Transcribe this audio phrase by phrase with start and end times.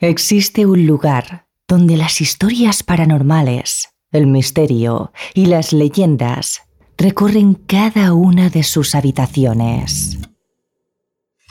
[0.00, 6.62] Existe un lugar donde las historias paranormales, el misterio y las leyendas
[6.96, 10.16] recorren cada una de sus habitaciones.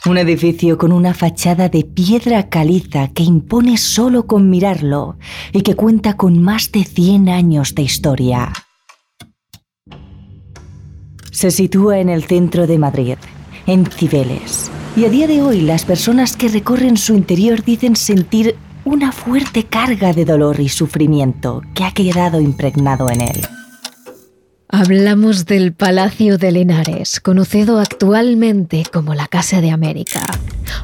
[0.06, 5.18] Un edificio con una fachada de piedra caliza que impone solo con mirarlo
[5.52, 8.54] y que cuenta con más de 100 años de historia.
[11.34, 13.18] Se sitúa en el centro de Madrid,
[13.66, 18.56] en Cibeles, y a día de hoy las personas que recorren su interior dicen sentir
[18.84, 23.42] una fuerte carga de dolor y sufrimiento que ha quedado impregnado en él.
[24.70, 30.26] Hablamos del Palacio de Linares, conocido actualmente como la Casa de América.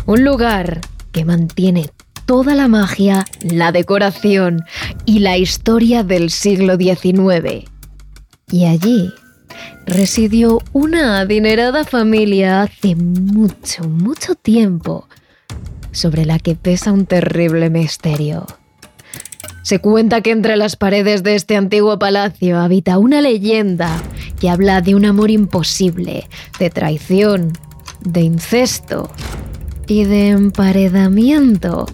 [0.05, 1.89] Un lugar que mantiene
[2.27, 4.63] toda la magia, la decoración
[5.05, 7.65] y la historia del siglo XIX.
[8.51, 9.11] Y allí
[9.85, 15.07] residió una adinerada familia hace mucho, mucho tiempo,
[15.91, 18.45] sobre la que pesa un terrible misterio.
[19.63, 24.01] Se cuenta que entre las paredes de este antiguo palacio habita una leyenda
[24.39, 26.27] que habla de un amor imposible,
[26.59, 27.53] de traición,
[28.01, 29.09] de incesto
[29.87, 31.85] y de emparedamiento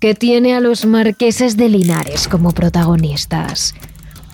[0.00, 3.74] que tiene a los marqueses de Linares como protagonistas.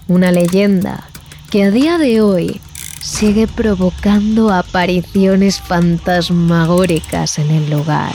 [0.08, 1.04] Una leyenda
[1.50, 2.60] que a día de hoy
[3.00, 8.14] sigue provocando apariciones fantasmagóricas en el lugar.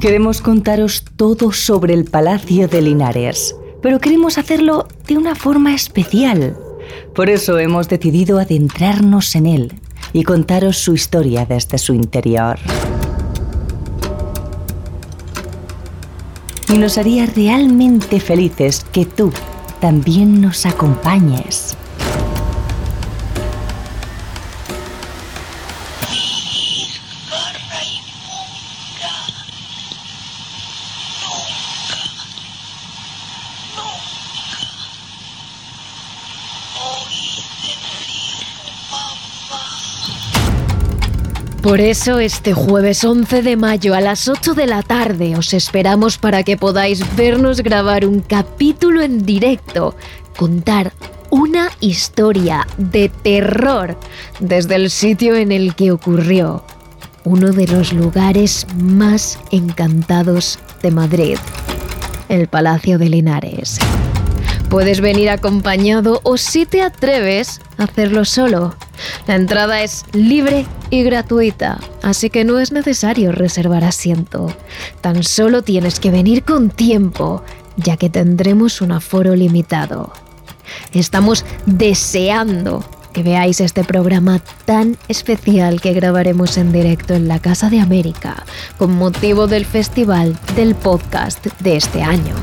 [0.00, 6.56] Queremos contaros todo sobre el Palacio de Linares, pero queremos hacerlo de una forma especial.
[7.14, 9.80] Por eso hemos decidido adentrarnos en él
[10.12, 12.58] y contaros su historia desde su interior.
[16.72, 19.32] Y nos haría realmente felices que tú
[19.80, 21.76] también nos acompañes.
[41.62, 46.16] Por eso este jueves 11 de mayo a las 8 de la tarde os esperamos
[46.16, 49.96] para que podáis vernos grabar un capítulo en directo,
[50.36, 50.92] contar
[51.30, 53.98] una historia de terror
[54.38, 56.64] desde el sitio en el que ocurrió,
[57.24, 61.38] uno de los lugares más encantados de Madrid,
[62.28, 63.78] el Palacio de Linares.
[64.70, 68.74] Puedes venir acompañado o si te atreves, hacerlo solo.
[69.26, 74.54] La entrada es libre y gratuita, así que no es necesario reservar asiento.
[75.00, 77.42] Tan solo tienes que venir con tiempo,
[77.78, 80.12] ya que tendremos un aforo limitado.
[80.92, 82.84] Estamos deseando
[83.14, 88.44] que veáis este programa tan especial que grabaremos en directo en la Casa de América
[88.76, 92.34] con motivo del festival del podcast de este año.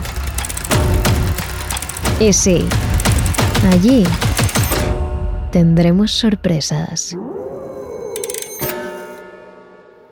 [2.20, 2.66] Y sí,
[3.70, 4.03] allí
[5.52, 7.16] tendremos sorpresas.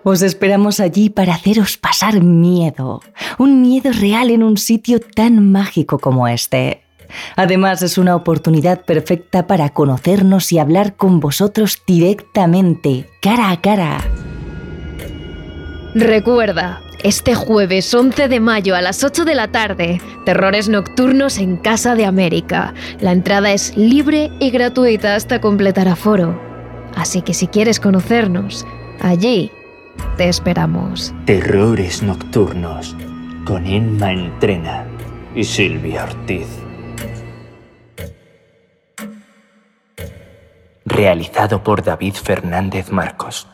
[0.03, 3.01] Os esperamos allí para haceros pasar miedo,
[3.37, 6.83] un miedo real en un sitio tan mágico como este.
[7.37, 14.03] Además es una oportunidad perfecta para conocernos y hablar con vosotros directamente, cara a cara.
[15.95, 21.55] Recuerda, este jueves 11 de mayo a las 8 de la tarde, Terrores Nocturnos en
[21.55, 22.73] Casa de América.
[22.99, 26.41] La entrada es libre y gratuita hasta completar aforo.
[26.95, 28.65] Así que si quieres conocernos,
[29.01, 29.51] allí
[30.17, 31.13] te esperamos.
[31.25, 32.95] Terrores Nocturnos
[33.45, 34.87] con Emma Entrena
[35.35, 36.47] y Silvia Ortiz.
[40.85, 43.47] Realizado por David Fernández Marcos.